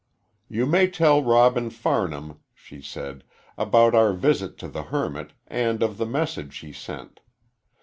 "You 0.49 0.65
may 0.65 0.89
tell 0.89 1.21
Robin 1.21 1.69
Farnham," 1.69 2.39
she 2.55 2.81
said, 2.81 3.23
"about 3.55 3.93
our 3.93 4.13
visit 4.13 4.57
to 4.57 4.67
the 4.67 4.81
hermit, 4.89 5.33
and 5.45 5.83
of 5.83 5.99
the 5.99 6.07
message 6.07 6.57
he 6.57 6.73
sent. 6.73 7.19